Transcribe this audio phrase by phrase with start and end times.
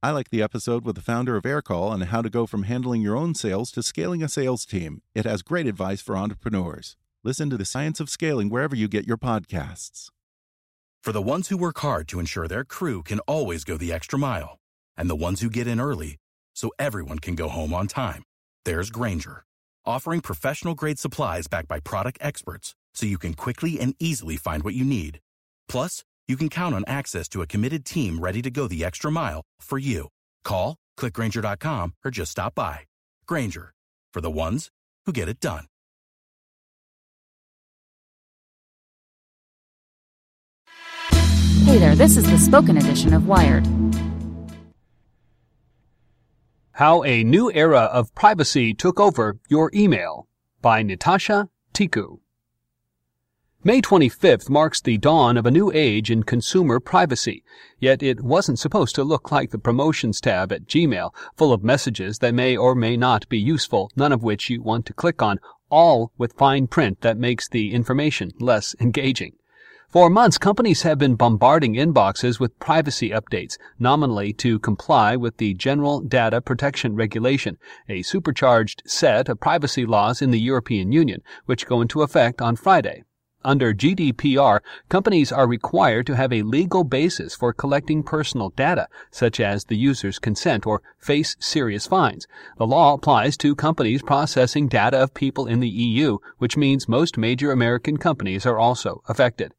[0.00, 3.02] I like the episode with the founder of Aircall on how to go from handling
[3.02, 5.02] your own sales to scaling a sales team.
[5.12, 6.96] It has great advice for entrepreneurs.
[7.24, 10.10] Listen to the science of scaling wherever you get your podcasts.
[11.02, 14.20] For the ones who work hard to ensure their crew can always go the extra
[14.20, 14.60] mile,
[14.96, 16.16] and the ones who get in early
[16.54, 18.22] so everyone can go home on time,
[18.64, 19.42] there's Grainger,
[19.84, 24.62] offering professional grade supplies backed by product experts so you can quickly and easily find
[24.62, 25.18] what you need.
[25.68, 29.10] Plus, you can count on access to a committed team ready to go the extra
[29.10, 30.08] mile for you.
[30.44, 32.80] Call, clickgrainger.com, or just stop by.
[33.26, 33.72] Grainger,
[34.12, 34.68] for the ones
[35.06, 35.64] who get it done.
[41.64, 43.66] Hey there, this is the spoken edition of Wired.
[46.72, 50.28] How a New Era of Privacy Took Over Your Email
[50.62, 52.20] by Natasha Tiku.
[53.68, 57.44] May 25th marks the dawn of a new age in consumer privacy,
[57.78, 62.20] yet it wasn't supposed to look like the promotions tab at Gmail, full of messages
[62.20, 65.38] that may or may not be useful, none of which you want to click on,
[65.68, 69.34] all with fine print that makes the information less engaging.
[69.90, 75.52] For months, companies have been bombarding inboxes with privacy updates, nominally to comply with the
[75.52, 81.66] General Data Protection Regulation, a supercharged set of privacy laws in the European Union, which
[81.66, 83.04] go into effect on Friday.
[83.44, 89.38] Under GDPR, companies are required to have a legal basis for collecting personal data, such
[89.38, 92.26] as the user's consent, or face serious fines.
[92.56, 97.16] The law applies to companies processing data of people in the EU, which means most
[97.16, 99.54] major American companies are also affected.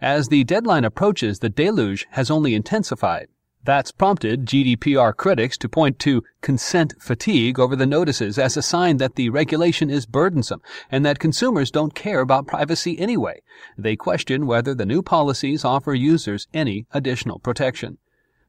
[0.00, 3.28] As the deadline approaches, the deluge has only intensified.
[3.66, 8.98] That's prompted GDPR critics to point to consent fatigue over the notices as a sign
[8.98, 13.42] that the regulation is burdensome and that consumers don't care about privacy anyway.
[13.76, 17.98] They question whether the new policies offer users any additional protection.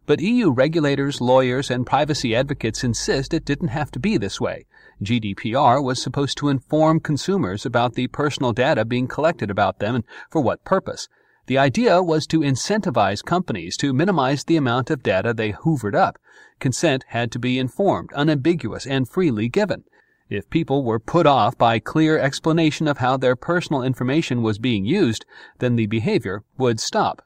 [0.05, 4.67] But EU regulators, lawyers, and privacy advocates insist it didn't have to be this way.
[5.01, 10.03] GDPR was supposed to inform consumers about the personal data being collected about them and
[10.29, 11.07] for what purpose.
[11.47, 16.19] The idea was to incentivize companies to minimize the amount of data they hoovered up.
[16.59, 19.85] Consent had to be informed, unambiguous, and freely given.
[20.29, 24.83] If people were put off by clear explanation of how their personal information was being
[24.83, 25.25] used,
[25.59, 27.21] then the behavior would stop.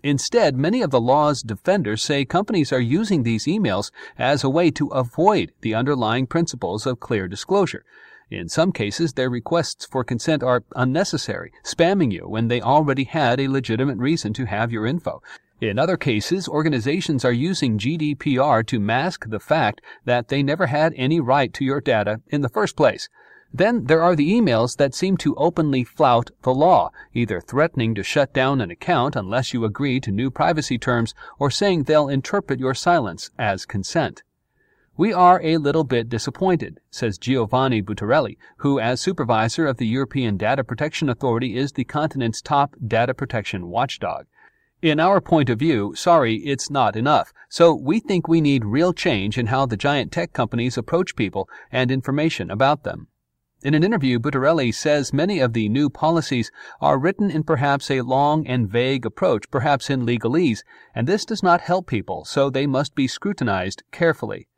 [0.00, 4.70] Instead, many of the law's defenders say companies are using these emails as a way
[4.70, 7.84] to avoid the underlying principles of clear disclosure.
[8.30, 13.38] In some cases, their requests for consent are unnecessary, spamming you when they already had
[13.38, 15.22] a legitimate reason to have your info.
[15.60, 20.92] In other cases, organizations are using GDPR to mask the fact that they never had
[20.96, 23.08] any right to your data in the first place.
[23.54, 28.02] Then there are the emails that seem to openly flout the law, either threatening to
[28.02, 32.58] shut down an account unless you agree to new privacy terms or saying they'll interpret
[32.58, 34.24] your silence as consent.
[34.98, 40.38] We are a little bit disappointed, says Giovanni Buttarelli, who, as supervisor of the European
[40.38, 44.24] Data Protection Authority, is the continent's top data protection watchdog.
[44.80, 47.34] In our point of view, sorry, it's not enough.
[47.50, 51.46] So we think we need real change in how the giant tech companies approach people
[51.70, 53.08] and information about them.
[53.62, 58.00] In an interview, Buttarelli says many of the new policies are written in perhaps a
[58.00, 60.62] long and vague approach, perhaps in legalese,
[60.94, 64.48] and this does not help people, so they must be scrutinized carefully.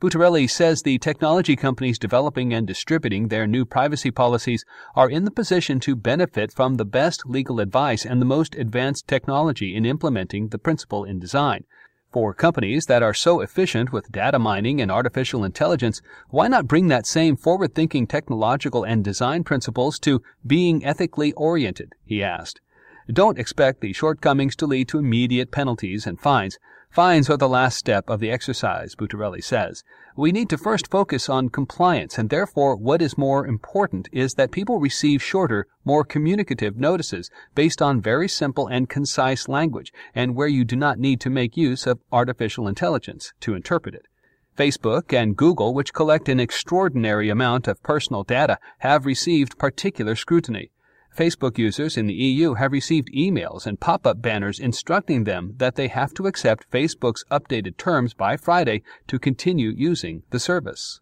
[0.00, 4.64] Buttarelli says the technology companies developing and distributing their new privacy policies
[4.94, 9.08] are in the position to benefit from the best legal advice and the most advanced
[9.08, 11.64] technology in implementing the principle in design.
[12.12, 16.86] For companies that are so efficient with data mining and artificial intelligence, why not bring
[16.86, 21.94] that same forward thinking technological and design principles to being ethically oriented?
[22.04, 22.60] He asked.
[23.10, 26.58] Don't expect the shortcomings to lead to immediate penalties and fines.
[26.90, 29.82] Fines are the last step of the exercise, Buttarelli says.
[30.14, 34.50] We need to first focus on compliance, and therefore what is more important is that
[34.50, 40.48] people receive shorter, more communicative notices based on very simple and concise language, and where
[40.48, 44.06] you do not need to make use of artificial intelligence to interpret it.
[44.54, 50.72] Facebook and Google, which collect an extraordinary amount of personal data, have received particular scrutiny.
[51.16, 55.74] Facebook users in the EU have received emails and pop up banners instructing them that
[55.74, 61.00] they have to accept Facebook's updated terms by Friday to continue using the service.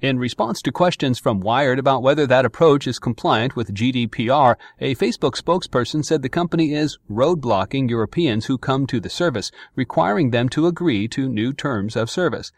[0.00, 4.94] In response to questions from Wired about whether that approach is compliant with GDPR, a
[4.94, 10.48] Facebook spokesperson said the company is roadblocking Europeans who come to the service, requiring them
[10.50, 12.50] to agree to new terms of service.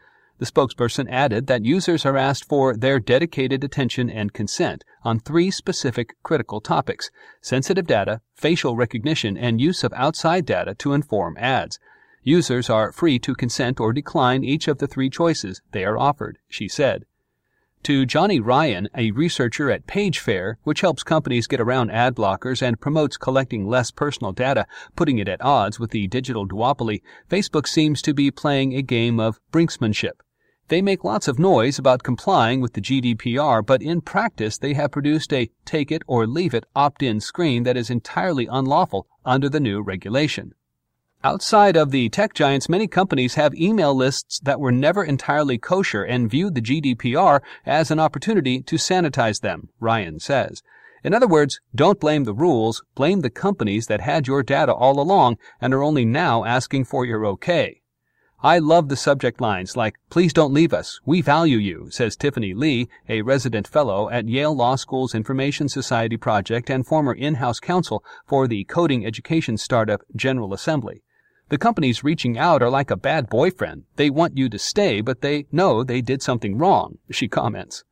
[0.42, 5.52] The spokesperson added that users are asked for their dedicated attention and consent on three
[5.52, 11.78] specific critical topics sensitive data, facial recognition, and use of outside data to inform ads.
[12.24, 16.38] Users are free to consent or decline each of the three choices they are offered,
[16.48, 17.04] she said.
[17.84, 22.80] To Johnny Ryan, a researcher at PageFair, which helps companies get around ad blockers and
[22.80, 24.66] promotes collecting less personal data,
[24.96, 27.00] putting it at odds with the digital duopoly,
[27.30, 30.20] Facebook seems to be playing a game of brinksmanship.
[30.72, 34.90] They make lots of noise about complying with the GDPR, but in practice they have
[34.90, 39.50] produced a take it or leave it opt in screen that is entirely unlawful under
[39.50, 40.54] the new regulation.
[41.22, 46.04] Outside of the tech giants, many companies have email lists that were never entirely kosher
[46.04, 50.62] and viewed the GDPR as an opportunity to sanitize them, Ryan says.
[51.04, 54.98] In other words, don't blame the rules, blame the companies that had your data all
[54.98, 57.81] along and are only now asking for your okay.
[58.44, 60.98] I love the subject lines like, please don't leave us.
[61.06, 66.16] We value you, says Tiffany Li, a resident fellow at Yale Law School's Information Society
[66.16, 71.04] Project and former in-house counsel for the coding education startup General Assembly.
[71.50, 73.84] The companies reaching out are like a bad boyfriend.
[73.94, 77.84] They want you to stay, but they know they did something wrong, she comments.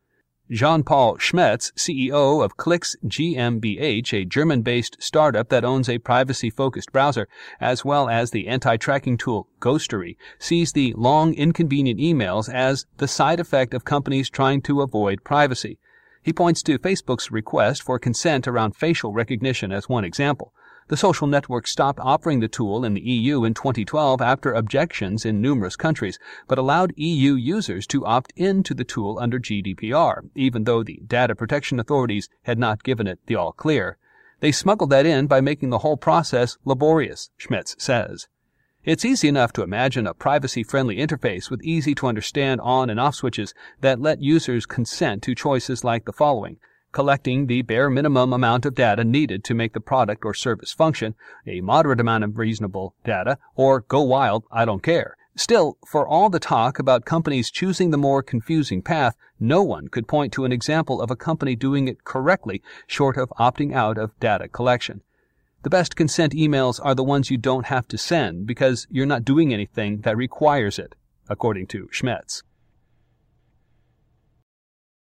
[0.50, 7.28] Jean-Paul Schmetz, CEO of Cliqz GmbH, a German-based startup that owns a privacy-focused browser,
[7.60, 13.38] as well as the anti-tracking tool Ghostery, sees the long, inconvenient emails as the side
[13.38, 15.78] effect of companies trying to avoid privacy.
[16.20, 20.52] He points to Facebook's request for consent around facial recognition as one example.
[20.90, 25.40] The social network stopped offering the tool in the EU in 2012 after objections in
[25.40, 30.64] numerous countries, but allowed EU users to opt in to the tool under GDPR, even
[30.64, 33.98] though the data protection authorities had not given it the all clear.
[34.40, 38.26] They smuggled that in by making the whole process laborious, Schmetz says.
[38.82, 42.98] It's easy enough to imagine a privacy friendly interface with easy to understand on and
[42.98, 46.56] off switches that let users consent to choices like the following
[46.92, 51.14] collecting the bare minimum amount of data needed to make the product or service function,
[51.46, 55.16] a moderate amount of reasonable data, or go wild, I don't care.
[55.36, 60.08] Still, for all the talk about companies choosing the more confusing path, no one could
[60.08, 64.18] point to an example of a company doing it correctly short of opting out of
[64.20, 65.02] data collection.
[65.62, 69.24] The best consent emails are the ones you don't have to send because you're not
[69.24, 70.94] doing anything that requires it,
[71.28, 72.42] according to Schmetz.